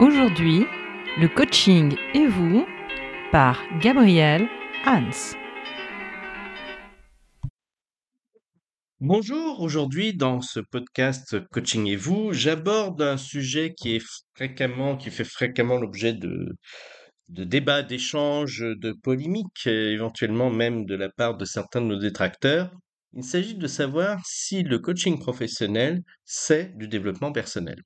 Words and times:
Aujourd'hui, 0.00 0.64
le 1.18 1.28
coaching 1.28 1.94
et 2.14 2.26
vous 2.26 2.64
par 3.32 3.60
Gabriel 3.82 4.48
Hans. 4.86 5.36
Bonjour, 8.98 9.60
aujourd'hui 9.60 10.14
dans 10.14 10.40
ce 10.40 10.60
podcast 10.60 11.46
Coaching 11.50 11.86
et 11.86 11.96
vous, 11.96 12.32
j'aborde 12.32 13.02
un 13.02 13.18
sujet 13.18 13.74
qui 13.74 14.00
fait 14.00 15.24
fréquemment 15.24 15.76
l'objet 15.76 16.14
de, 16.14 16.56
de 17.28 17.44
débats, 17.44 17.82
d'échanges, 17.82 18.60
de 18.60 18.92
polémiques, 18.92 19.66
éventuellement 19.66 20.48
même 20.48 20.86
de 20.86 20.94
la 20.94 21.10
part 21.10 21.36
de 21.36 21.44
certains 21.44 21.82
de 21.82 21.88
nos 21.88 21.98
détracteurs. 21.98 22.72
Il 23.12 23.22
s'agit 23.24 23.54
de 23.54 23.66
savoir 23.66 24.24
si 24.24 24.62
le 24.62 24.78
coaching 24.78 25.18
professionnel, 25.18 26.00
c'est 26.24 26.74
du 26.78 26.88
développement 26.88 27.32
personnel. 27.32 27.82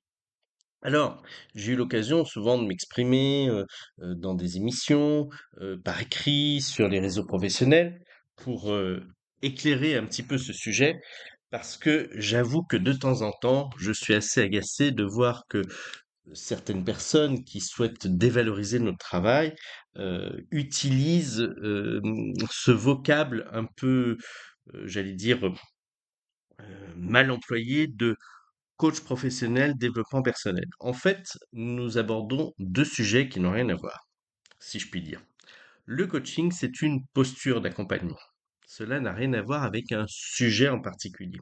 Alors, 0.85 1.23
j'ai 1.55 1.71
eu 1.71 1.75
l'occasion 1.75 2.25
souvent 2.25 2.59
de 2.59 2.67
m'exprimer 2.67 3.49
dans 3.97 4.35
des 4.35 4.57
émissions, 4.57 5.29
par 5.83 5.99
écrit, 5.99 6.61
sur 6.61 6.87
les 6.87 6.99
réseaux 6.99 7.25
professionnels, 7.25 8.03
pour 8.35 8.71
éclairer 9.41 9.95
un 9.95 10.05
petit 10.05 10.21
peu 10.21 10.37
ce 10.37 10.53
sujet, 10.53 11.01
parce 11.49 11.75
que 11.75 12.07
j'avoue 12.13 12.61
que 12.61 12.77
de 12.77 12.93
temps 12.93 13.23
en 13.23 13.31
temps, 13.31 13.71
je 13.79 13.91
suis 13.91 14.13
assez 14.13 14.41
agacé 14.41 14.91
de 14.91 15.03
voir 15.03 15.45
que 15.49 15.63
certaines 16.33 16.83
personnes 16.83 17.43
qui 17.43 17.61
souhaitent 17.61 18.05
dévaloriser 18.05 18.77
notre 18.77 18.99
travail 18.99 19.55
utilisent 20.51 21.49
ce 22.51 22.71
vocable 22.71 23.49
un 23.53 23.65
peu, 23.75 24.17
j'allais 24.83 25.15
dire, 25.15 25.51
mal 26.95 27.31
employé 27.31 27.87
de 27.87 28.15
coach 28.77 29.01
professionnel, 29.01 29.75
développement 29.77 30.21
personnel. 30.21 30.65
En 30.79 30.93
fait, 30.93 31.37
nous 31.53 31.97
abordons 31.97 32.53
deux 32.59 32.85
sujets 32.85 33.29
qui 33.29 33.39
n'ont 33.39 33.51
rien 33.51 33.69
à 33.69 33.75
voir, 33.75 34.07
si 34.59 34.79
je 34.79 34.89
puis 34.89 35.01
dire. 35.01 35.21
Le 35.85 36.07
coaching, 36.07 36.51
c'est 36.51 36.81
une 36.81 37.05
posture 37.13 37.61
d'accompagnement. 37.61 38.19
Cela 38.67 38.99
n'a 38.99 39.13
rien 39.13 39.33
à 39.33 39.41
voir 39.41 39.63
avec 39.63 39.91
un 39.91 40.05
sujet 40.07 40.69
en 40.69 40.81
particulier. 40.81 41.39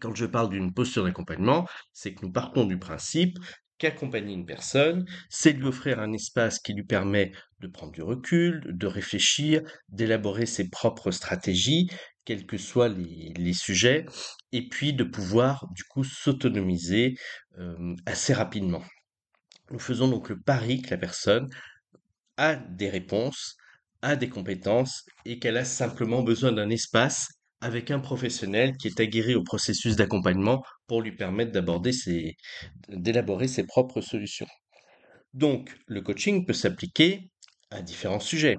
Quand 0.00 0.14
je 0.14 0.26
parle 0.26 0.50
d'une 0.50 0.74
posture 0.74 1.04
d'accompagnement, 1.04 1.66
c'est 1.92 2.14
que 2.14 2.24
nous 2.26 2.32
partons 2.32 2.66
du 2.66 2.78
principe 2.78 3.38
qu'accompagner 3.78 4.34
une 4.34 4.46
personne, 4.46 5.06
c'est 5.30 5.52
lui 5.52 5.66
offrir 5.66 6.00
un 6.00 6.12
espace 6.12 6.58
qui 6.58 6.74
lui 6.74 6.84
permet 6.84 7.32
de 7.60 7.68
prendre 7.68 7.92
du 7.92 8.02
recul, 8.02 8.62
de 8.66 8.86
réfléchir, 8.86 9.62
d'élaborer 9.88 10.46
ses 10.46 10.68
propres 10.68 11.10
stratégies, 11.10 11.88
quels 12.24 12.46
que 12.46 12.58
soient 12.58 12.88
les, 12.88 13.54
sujets, 13.54 14.04
et 14.52 14.68
puis 14.68 14.92
de 14.92 15.04
pouvoir 15.04 15.66
du 15.74 15.84
coup 15.84 16.04
s'autonomiser 16.04 17.14
euh, 17.58 17.94
assez 18.04 18.34
rapidement. 18.34 18.82
Nous 19.70 19.78
faisons 19.78 20.08
donc 20.08 20.28
le 20.28 20.40
pari 20.40 20.82
que 20.82 20.90
la 20.90 20.98
personne 20.98 21.48
a 22.36 22.56
des 22.56 22.90
réponses, 22.90 23.56
a 24.02 24.16
des 24.16 24.28
compétences 24.28 25.04
et 25.24 25.38
qu'elle 25.38 25.56
a 25.56 25.64
simplement 25.64 26.22
besoin 26.22 26.52
d'un 26.52 26.70
espace 26.70 27.28
avec 27.60 27.90
un 27.90 27.98
professionnel 27.98 28.76
qui 28.76 28.88
est 28.88 29.00
aguerri 29.00 29.34
au 29.34 29.42
processus 29.42 29.96
d'accompagnement 29.96 30.62
pour 30.86 31.02
lui 31.02 31.12
permettre 31.12 31.52
d'élaborer 32.88 33.48
ses 33.48 33.64
propres 33.64 34.00
solutions. 34.00 34.46
Donc, 35.34 35.76
le 35.86 36.00
coaching 36.00 36.46
peut 36.46 36.52
s'appliquer 36.52 37.30
à 37.70 37.82
différents 37.82 38.20
sujets, 38.20 38.56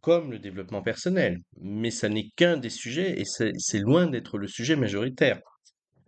comme 0.00 0.32
le 0.32 0.38
développement 0.38 0.82
personnel, 0.82 1.38
mais 1.60 1.90
ça 1.90 2.08
n'est 2.08 2.30
qu'un 2.36 2.56
des 2.56 2.70
sujets 2.70 3.20
et 3.20 3.24
c'est 3.24 3.78
loin 3.78 4.06
d'être 4.06 4.38
le 4.38 4.48
sujet 4.48 4.76
majoritaire. 4.76 5.40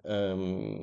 Euh, 0.07 0.77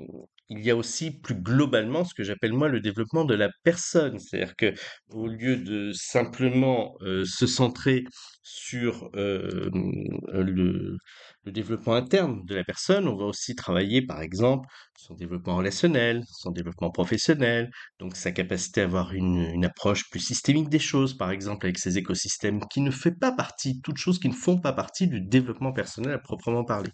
il 0.52 0.66
y 0.66 0.70
a 0.70 0.76
aussi 0.76 1.12
plus 1.12 1.36
globalement 1.36 2.04
ce 2.04 2.14
que 2.14 2.24
j'appelle 2.24 2.52
moi 2.52 2.68
le 2.68 2.82
développement 2.82 3.24
de 3.24 3.36
la 3.36 3.50
personne. 3.64 4.20
C'est-à-dire 4.20 4.56
que 4.58 4.74
au 5.10 5.28
lieu 5.28 5.56
de 5.56 5.92
simplement 5.94 6.96
se 7.02 7.48
centrer 7.48 8.04
sur 8.44 9.10
le, 9.14 10.98
développement 11.46 11.96
interne 11.96 12.44
de 12.46 12.56
la 12.56 12.66
personne, 12.66 13.08
on 13.08 13.16
va 13.16 13.26
aussi 13.26 13.56
travailler 13.56 14.06
par 14.06 14.22
exemple 14.22 14.68
son 14.98 15.16
développement 15.16 15.56
relationnel, 15.56 16.24
son 16.28 16.52
développement 16.52 16.92
professionnel, 16.92 17.72
donc 18.00 18.18
sa 18.18 18.32
capacité 18.32 18.82
à 18.82 18.86
avoir 18.86 19.14
une, 19.14 19.50
une 19.54 19.66
approche 19.66 20.10
plus 20.10 20.20
systémique 20.20 20.70
des 20.70 20.80
choses, 20.80 21.16
par 21.18 21.32
exemple 21.32 21.66
avec 21.66 21.78
ses 21.78 21.98
écosystèmes 21.98 22.60
qui 22.70 22.82
ne 22.82 22.92
fait 22.92 23.16
pas 23.18 23.32
partie, 23.32 23.80
toutes 23.82 23.98
choses 23.98 24.20
qui 24.20 24.28
ne 24.28 24.34
font 24.34 24.60
pas 24.60 24.74
partie 24.74 25.08
du 25.08 25.22
développement 25.22 25.72
personnel 25.72 26.14
à 26.14 26.20
proprement 26.20 26.66
parler. 26.66 26.92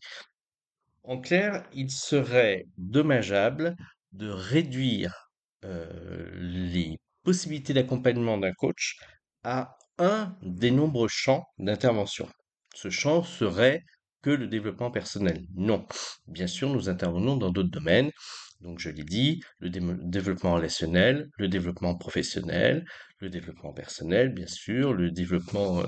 En 1.07 1.21
clair, 1.21 1.63
il 1.73 1.89
serait 1.89 2.65
dommageable 2.77 3.77
de 4.11 4.27
réduire 4.29 5.31
les 5.63 6.97
possibilités 7.23 7.73
d'accompagnement 7.73 8.37
d'un 8.37 8.51
coach 8.51 8.97
à 9.43 9.77
un 9.97 10.37
des 10.41 10.69
nombreux 10.69 11.07
champs 11.07 11.45
d'intervention. 11.59 12.27
Ce 12.75 12.89
champ 12.89 13.23
serait 13.23 13.83
que 14.21 14.31
le 14.31 14.47
développement 14.47 14.91
personnel. 14.91 15.45
Non. 15.55 15.87
Bien 16.27 16.47
sûr, 16.47 16.69
nous 16.69 16.89
intervenons 16.89 17.37
dans 17.37 17.51
d'autres 17.51 17.71
domaines. 17.71 18.11
Donc, 18.59 18.79
je 18.79 18.89
l'ai 18.89 19.05
dit, 19.05 19.41
le 19.59 19.69
développement 19.69 20.55
relationnel, 20.55 21.29
le 21.37 21.47
développement 21.47 21.95
professionnel, 21.95 22.85
le 23.19 23.29
développement 23.29 23.71
personnel, 23.71 24.33
bien 24.33 24.47
sûr, 24.47 24.93
le 24.93 25.09
développement 25.11 25.83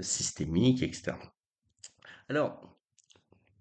systémique, 0.00 0.82
etc. 0.82 1.12
Alors, 2.30 2.77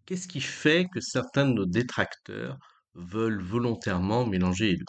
Qu'est-ce 0.07 0.28
qui 0.28 0.41
fait 0.41 0.88
que 0.91 1.01
certains 1.01 1.45
de 1.45 1.53
nos 1.53 1.68
détracteurs 1.68 2.57
veulent 2.95 3.44
volontairement 3.44 4.25
mélanger 4.25 4.69
les 4.69 4.78
deux? 4.78 4.85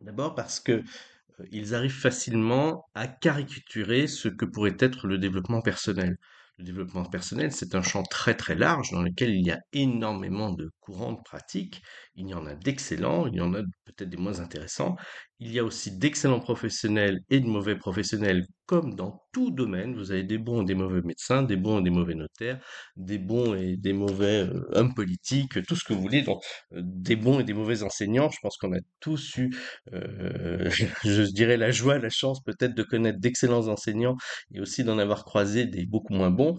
D'abord 0.00 0.34
parce 0.34 0.60
que 0.60 0.72
euh, 0.72 1.46
ils 1.50 1.74
arrivent 1.74 1.90
facilement 1.92 2.86
à 2.94 3.06
caricaturer 3.06 4.06
ce 4.06 4.28
que 4.28 4.46
pourrait 4.46 4.76
être 4.78 5.06
le 5.06 5.18
développement 5.18 5.60
personnel. 5.60 6.16
Le 6.56 6.64
développement 6.64 7.04
personnel, 7.04 7.52
c'est 7.52 7.74
un 7.74 7.82
champ 7.82 8.02
très 8.02 8.34
très 8.34 8.54
large 8.56 8.90
dans 8.92 9.02
lequel 9.02 9.30
il 9.30 9.46
y 9.46 9.50
a 9.50 9.60
énormément 9.74 10.52
de 10.52 10.70
courants 10.80 11.12
de 11.12 11.22
pratiques. 11.22 11.82
Il 12.16 12.28
y 12.28 12.34
en 12.34 12.46
a 12.46 12.54
d'excellents, 12.54 13.26
il 13.26 13.34
y 13.36 13.40
en 13.42 13.54
a 13.54 13.62
peut-être 13.84 14.08
des 14.08 14.16
moins 14.16 14.40
intéressants. 14.40 14.96
Il 15.38 15.52
y 15.52 15.58
a 15.58 15.64
aussi 15.64 15.98
d'excellents 15.98 16.40
professionnels 16.40 17.20
et 17.30 17.40
de 17.40 17.46
mauvais 17.46 17.76
professionnels, 17.76 18.46
comme 18.68 18.94
dans 18.94 19.24
tout 19.32 19.50
domaine. 19.50 19.94
Vous 19.96 20.12
avez 20.12 20.24
des 20.24 20.36
bons 20.38 20.62
et 20.62 20.64
des 20.66 20.74
mauvais 20.74 21.00
médecins, 21.02 21.42
des 21.42 21.56
bons 21.56 21.80
et 21.80 21.82
des 21.82 21.90
mauvais 21.90 22.14
notaires, 22.14 22.60
des 22.96 23.18
bons 23.18 23.54
et 23.54 23.76
des 23.76 23.94
mauvais 23.94 24.44
euh, 24.46 24.68
hommes 24.72 24.94
politiques, 24.94 25.66
tout 25.66 25.74
ce 25.74 25.84
que 25.84 25.94
vous 25.94 26.02
voulez. 26.02 26.20
Donc, 26.22 26.42
euh, 26.74 26.82
des 26.84 27.16
bons 27.16 27.40
et 27.40 27.44
des 27.44 27.54
mauvais 27.54 27.82
enseignants. 27.82 28.30
Je 28.30 28.38
pense 28.42 28.58
qu'on 28.58 28.74
a 28.74 28.80
tous 29.00 29.38
eu, 29.38 29.50
euh, 29.94 30.68
je 31.04 31.22
dirais, 31.22 31.56
la 31.56 31.70
joie, 31.70 31.98
la 31.98 32.10
chance 32.10 32.42
peut-être 32.44 32.74
de 32.74 32.82
connaître 32.82 33.18
d'excellents 33.18 33.68
enseignants 33.68 34.16
et 34.52 34.60
aussi 34.60 34.84
d'en 34.84 34.98
avoir 34.98 35.24
croisé 35.24 35.64
des 35.66 35.86
beaucoup 35.86 36.12
moins 36.12 36.30
bons. 36.30 36.58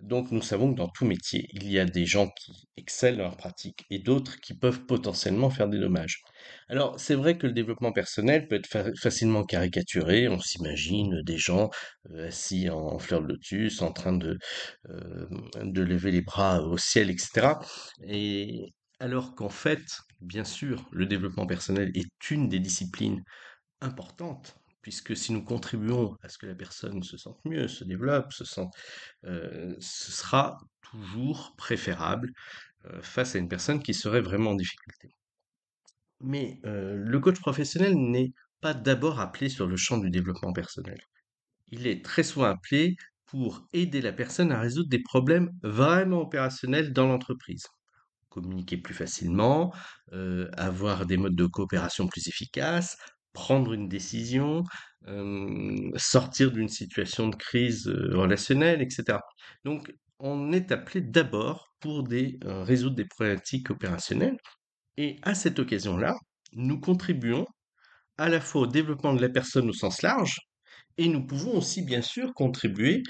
Donc, 0.00 0.30
nous 0.32 0.42
savons 0.42 0.72
que 0.72 0.78
dans 0.78 0.88
tout 0.88 1.04
métier, 1.04 1.46
il 1.52 1.70
y 1.70 1.78
a 1.78 1.84
des 1.84 2.06
gens 2.06 2.28
qui 2.30 2.68
excellent 2.78 3.18
dans 3.18 3.24
leur 3.24 3.36
pratique 3.36 3.84
et 3.90 3.98
d'autres 3.98 4.40
qui 4.40 4.54
peuvent 4.54 4.86
potentiellement 4.86 5.50
faire 5.50 5.68
des 5.68 5.78
dommages. 5.78 6.22
Alors, 6.68 6.98
c'est 7.00 7.14
vrai 7.14 7.36
que 7.36 7.46
le 7.46 7.52
développement 7.52 7.92
personnel 7.92 8.46
peut 8.48 8.56
être 8.56 8.92
facilement 8.96 9.44
caricaturé. 9.44 10.28
On 10.28 10.38
s'imagine 10.40 11.22
des 11.22 11.36
gens 11.38 11.70
euh, 12.10 12.28
assis 12.28 12.70
en 12.70 12.98
fleur 12.98 13.22
de 13.22 13.28
lotus, 13.28 13.82
en 13.82 13.92
train 13.92 14.12
de, 14.12 14.38
euh, 14.88 15.26
lever 15.64 16.12
les 16.12 16.22
bras 16.22 16.62
au 16.62 16.78
ciel, 16.78 17.10
etc. 17.10 17.58
Et 18.06 18.72
alors 19.00 19.34
qu'en 19.34 19.48
fait, 19.48 19.82
bien 20.20 20.44
sûr, 20.44 20.88
le 20.92 21.06
développement 21.06 21.46
personnel 21.46 21.90
est 21.94 22.30
une 22.30 22.48
des 22.48 22.60
disciplines 22.60 23.22
importantes, 23.80 24.56
puisque 24.82 25.16
si 25.16 25.32
nous 25.32 25.44
contribuons 25.44 26.16
à 26.22 26.28
ce 26.28 26.38
que 26.38 26.46
la 26.46 26.54
personne 26.54 27.02
se 27.02 27.16
sente 27.18 27.40
mieux, 27.44 27.68
se 27.68 27.84
développe, 27.84 28.32
se 28.32 28.44
sente, 28.44 28.72
euh, 29.24 29.74
ce 29.80 30.12
sera 30.12 30.58
toujours 30.82 31.54
préférable 31.56 32.30
face 33.02 33.34
à 33.36 33.38
une 33.38 33.48
personne 33.48 33.82
qui 33.82 33.94
serait 33.94 34.22
vraiment 34.22 34.52
en 34.52 34.54
difficulté. 34.54 35.14
Mais 36.20 36.60
euh, 36.66 36.96
le 36.96 37.20
coach 37.20 37.40
professionnel 37.40 37.94
n'est 37.96 38.32
pas 38.60 38.74
d'abord 38.74 39.20
appelé 39.20 39.48
sur 39.48 39.66
le 39.66 39.76
champ 39.76 39.98
du 39.98 40.10
développement 40.10 40.52
personnel. 40.52 40.98
Il 41.68 41.86
est 41.86 42.04
très 42.04 42.22
souvent 42.22 42.46
appelé 42.46 42.96
pour 43.26 43.66
aider 43.72 44.00
la 44.00 44.12
personne 44.12 44.52
à 44.52 44.60
résoudre 44.60 44.88
des 44.88 45.02
problèmes 45.02 45.50
vraiment 45.62 46.20
opérationnels 46.20 46.92
dans 46.92 47.06
l'entreprise. 47.06 47.66
Communiquer 48.28 48.76
plus 48.76 48.94
facilement, 48.94 49.74
euh, 50.12 50.50
avoir 50.56 51.06
des 51.06 51.16
modes 51.16 51.36
de 51.36 51.46
coopération 51.46 52.06
plus 52.08 52.28
efficaces, 52.28 52.96
prendre 53.32 53.72
une 53.72 53.88
décision, 53.88 54.64
euh, 55.08 55.90
sortir 55.96 56.52
d'une 56.52 56.68
situation 56.68 57.28
de 57.28 57.36
crise 57.36 57.88
relationnelle, 57.88 58.82
etc. 58.82 59.18
Donc, 59.64 59.92
on 60.18 60.52
est 60.52 60.70
appelé 60.72 61.00
d'abord 61.00 61.72
pour 61.80 62.06
résoudre 62.42 62.96
des 62.96 63.06
problématiques 63.06 63.70
opérationnelles 63.70 64.36
et 64.96 65.18
à 65.22 65.34
cette 65.34 65.58
occasion-là, 65.58 66.14
nous 66.52 66.80
contribuons 66.80 67.46
à 68.18 68.28
la 68.28 68.40
fois 68.40 68.62
au 68.62 68.66
développement 68.66 69.14
de 69.14 69.20
la 69.22 69.28
personne 69.28 69.68
au 69.68 69.72
sens 69.72 70.02
large, 70.02 70.38
et 70.98 71.08
nous 71.08 71.26
pouvons 71.26 71.56
aussi 71.56 71.82
bien 71.82 72.02
sûr 72.02 72.34
contribuer 72.34 73.02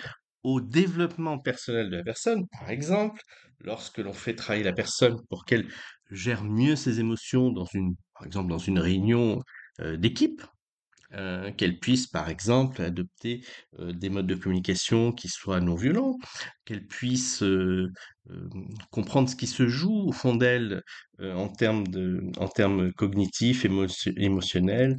au 0.43 0.61
développement 0.61 1.39
personnel 1.39 1.91
de 1.91 1.97
la 1.97 2.05
personne. 2.05 2.47
Par 2.49 2.71
exemple, 2.71 3.21
lorsque 3.61 3.99
l'on 3.99 4.13
fait 4.13 4.35
travailler 4.35 4.65
la 4.65 4.73
personne 4.73 5.17
pour 5.29 5.45
qu'elle 5.45 5.69
gère 6.11 6.45
mieux 6.45 6.77
ses 6.77 7.01
émotions 7.01 7.51
dans 7.51 7.67
une, 7.75 7.95
par 8.15 8.27
exemple, 8.27 8.49
dans 8.49 8.59
une 8.59 8.79
réunion 8.79 9.41
euh, 9.81 9.97
d'équipe, 9.97 10.43
euh, 11.13 11.51
qu'elle 11.53 11.79
puisse, 11.79 12.07
par 12.07 12.29
exemple, 12.29 12.83
adopter 12.83 13.45
euh, 13.79 13.93
des 13.93 14.11
modes 14.11 14.27
de 14.27 14.35
communication 14.35 15.13
qui 15.13 15.29
soient 15.29 15.61
non 15.61 15.75
violents, 15.75 16.17
qu'elle 16.65 16.87
puisse 16.87 17.43
euh, 17.43 17.93
comprendre 18.91 19.29
ce 19.29 19.37
qui 19.37 19.47
se 19.47 19.69
joue 19.69 20.09
au 20.09 20.13
fond 20.13 20.35
d'elle 20.37 20.83
en 21.21 21.49
termes 21.49 22.93
cognitifs, 22.95 23.65
émotion- 23.65 24.13
émotionnels. 24.17 24.97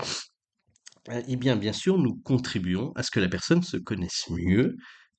Eh 1.28 1.36
bien, 1.36 1.56
bien 1.56 1.74
sûr, 1.74 1.98
nous 1.98 2.16
contribuons 2.24 2.92
à 2.96 3.04
ce 3.04 3.12
que 3.12 3.19
la 3.19 3.30
personne 3.30 3.63
se 3.63 3.78
connaisse 3.78 4.30
mieux 4.30 4.75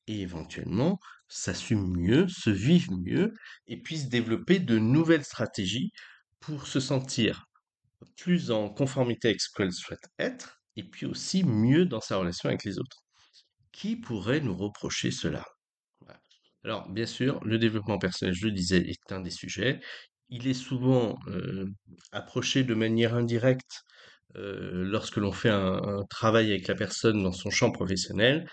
et 0.06 0.20
éventuellement 0.20 0.98
s'assume 1.28 1.96
mieux, 1.96 2.28
se 2.28 2.50
vive 2.50 2.90
mieux 2.92 3.32
et 3.66 3.80
puisse 3.82 4.08
développer 4.08 4.58
de 4.60 4.78
nouvelles 4.78 5.24
stratégies 5.24 5.90
pour 6.40 6.66
se 6.66 6.78
sentir 6.80 7.46
plus 8.18 8.50
en 8.52 8.70
conformité 8.70 9.28
avec 9.30 9.40
ce 9.42 9.48
qu'elle 9.56 9.72
souhaite 9.72 10.08
être, 10.18 10.61
et 10.76 10.84
puis 10.84 11.06
aussi 11.06 11.44
mieux 11.44 11.86
dans 11.86 12.00
sa 12.00 12.16
relation 12.16 12.48
avec 12.48 12.64
les 12.64 12.78
autres. 12.78 12.98
Qui 13.72 13.96
pourrait 13.96 14.40
nous 14.40 14.56
reprocher 14.56 15.10
cela? 15.10 15.44
Alors, 16.64 16.88
bien 16.88 17.06
sûr, 17.06 17.40
le 17.44 17.58
développement 17.58 17.98
personnel, 17.98 18.34
je 18.34 18.46
le 18.46 18.52
disais, 18.52 18.78
est 18.78 19.12
un 19.12 19.20
des 19.20 19.30
sujets. 19.30 19.80
Il 20.28 20.46
est 20.46 20.54
souvent 20.54 21.18
euh, 21.26 21.66
approché 22.12 22.62
de 22.64 22.74
manière 22.74 23.14
indirecte 23.14 23.82
euh, 24.36 24.84
lorsque 24.84 25.16
l'on 25.16 25.32
fait 25.32 25.50
un 25.50 26.04
travail 26.08 26.50
avec 26.50 26.68
la 26.68 26.74
personne 26.74 27.22
dans 27.22 27.32
son 27.32 27.50
champ 27.50 27.70
professionnel. 27.72 28.48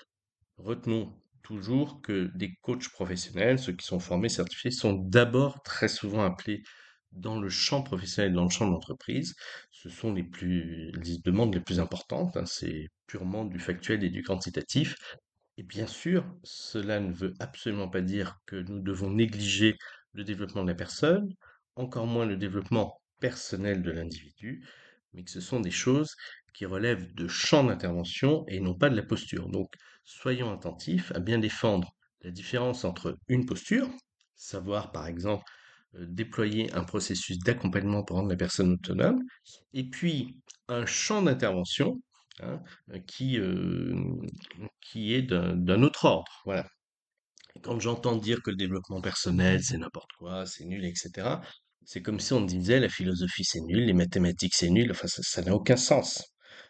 Retenons 0.58 1.14
toujours 1.44 2.02
que 2.02 2.32
des 2.36 2.54
coachs 2.62 2.90
professionnels, 2.90 3.60
ceux 3.60 3.74
qui 3.74 3.86
sont 3.86 4.00
formés, 4.00 4.30
certifiés, 4.30 4.72
sont 4.72 4.94
d'abord 4.94 5.62
très 5.64 5.88
souvent 5.88 6.24
appelés 6.24 6.64
dans 7.12 7.40
le 7.40 7.50
champ 7.50 7.82
professionnel, 7.84 8.34
dans 8.34 8.44
le 8.44 8.50
champ 8.50 8.68
de 8.68 8.72
l'entreprise. 8.72 9.36
Ce 9.72 9.90
sont 9.90 10.14
les 10.14 10.24
plus, 10.24 10.92
les 10.92 11.18
demandes 11.20 11.54
les 11.54 11.62
plus 11.62 11.80
importantes. 11.80 12.38
hein, 12.38 12.46
c'est 12.46 12.88
purement 13.08 13.46
du 13.46 13.60
factuel 13.60 14.04
et 14.04 14.10
du 14.10 14.24
quantitatif. 14.24 14.96
Et 15.58 15.64
bien 15.64 15.88
sûr, 15.88 16.26
cela 16.44 17.00
ne 17.00 17.12
veut 17.14 17.34
absolument 17.40 17.90
pas 17.90 18.02
dire 18.02 18.38
que 18.46 18.56
nous 18.56 18.80
devons 18.80 19.12
négliger 19.12 19.78
le 20.14 20.24
développement 20.24 20.64
de 20.64 20.70
la 20.70 20.76
personne, 20.76 21.34
encore 21.76 22.08
moins 22.08 22.26
le 22.26 22.38
développement 22.38 23.00
personnel 23.20 23.82
de 23.84 23.92
l'individu, 23.92 24.66
mais 25.14 25.24
que 25.24 25.32
ce 25.32 25.42
sont 25.42 25.60
des 25.60 25.72
choses 25.72 26.16
qui 26.54 26.66
relèvent 26.66 27.14
de 27.14 27.28
champs 27.28 27.64
d'intervention 27.64 28.46
et 28.48 28.60
non 28.60 28.74
pas 28.76 28.90
de 28.90 28.96
la 28.96 29.04
posture. 29.04 29.50
Donc, 29.50 29.74
soyons 30.04 30.52
attentifs 30.52 31.12
à 31.14 31.20
bien 31.20 31.38
défendre 31.40 31.94
la 32.22 32.32
différence 32.32 32.84
entre 32.86 33.18
une 33.28 33.46
posture, 33.46 33.90
savoir 34.36 34.92
par 34.92 35.08
exemple 35.08 35.44
déployer 35.94 36.72
un 36.74 36.84
processus 36.84 37.40
d'accompagnement 37.40 38.04
pour 38.04 38.18
rendre 38.18 38.30
la 38.30 38.36
personne 38.36 38.74
autonome, 38.74 39.24
et 39.74 39.90
puis 39.90 40.38
un 40.68 40.86
champ 40.86 41.22
d'intervention 41.22 42.00
hein, 42.42 42.62
euh, 42.92 43.00
qui, 43.08 43.40
euh, 43.40 43.96
qui 44.82 45.14
est 45.14 45.24
d'un 45.24 45.84
autre 45.84 46.06
ordre. 46.06 46.42
Voilà. 46.46 46.68
Quand 47.64 47.80
j'entends 47.80 48.16
dire 48.16 48.42
que 48.44 48.52
le 48.52 48.56
développement 48.58 49.02
personnel, 49.02 49.64
c'est 49.64 49.78
n'importe 49.78 50.12
quoi, 50.18 50.46
c'est 50.46 50.66
nul, 50.66 50.86
etc., 50.86 51.28
c'est 51.86 52.04
comme 52.04 52.20
si 52.20 52.34
on 52.34 52.42
disait 52.42 52.80
la 52.80 52.88
philosophie, 52.88 53.44
c'est 53.44 53.62
nul, 53.62 53.86
les 53.86 53.94
mathématiques, 53.94 54.54
c'est 54.54 54.70
nul. 54.70 54.92
Enfin, 54.92 55.08
ça 55.08 55.42
n'a 55.42 55.56
aucun 55.56 55.76
sens. 55.76 56.24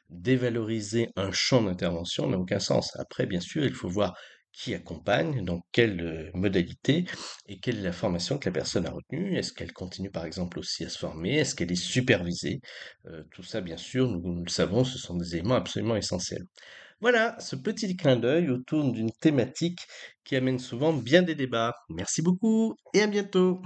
Dévaloriser 0.10 1.10
un 1.18 1.32
champ 1.34 1.62
d'intervention 1.62 2.28
n'a 2.30 2.38
aucun 2.38 2.60
sens. 2.60 2.96
Après, 2.96 3.26
bien 3.26 3.42
sûr, 3.42 3.66
il 3.66 3.74
faut 3.74 3.90
voir 3.90 4.16
qui 4.52 4.74
accompagne, 4.74 5.44
dans 5.46 5.62
quelle 5.72 6.02
euh, 6.02 6.32
modalité 6.34 7.06
et 7.48 7.60
quelle 7.60 7.80
est 7.80 7.82
la 7.82 7.92
formation 7.92 8.38
que 8.38 8.46
la 8.50 8.54
personne 8.54 8.86
a 8.86 8.92
retenue? 8.92 9.38
Est-ce 9.38 9.54
qu'elle 9.54 9.74
continue, 9.74 10.12
par 10.12 10.26
exemple, 10.26 10.60
aussi 10.60 10.84
à 10.86 10.90
se 10.90 10.98
former? 10.98 11.38
Est-ce 11.38 11.56
qu'elle 11.56 11.72
est 11.72 11.76
supervisée? 11.76 12.60
Euh, 13.08 13.24
tout 13.32 13.44
ça, 13.44 13.62
bien 13.62 13.78
sûr, 13.78 14.08
nous, 14.10 14.22
nous 14.22 14.44
le 14.44 14.50
savons, 14.50 14.84
ce 14.84 14.98
sont 14.98 15.16
des 15.18 15.36
éléments 15.36 15.56
absolument 15.56 15.96
essentiels. 15.96 16.46
Voilà, 17.02 17.40
ce 17.40 17.56
petit 17.56 17.96
clin 17.98 18.18
d'œil 18.18 18.50
autour 18.50 18.92
d'une 18.92 19.12
thématique 19.22 19.80
qui 20.24 20.36
amène 20.36 20.60
souvent 20.60 20.94
bien 20.94 21.22
des 21.24 21.36
débats. 21.36 21.74
Merci 21.90 22.22
beaucoup 22.22 22.76
et 22.94 23.02
à 23.02 23.08
bientôt. 23.08 23.62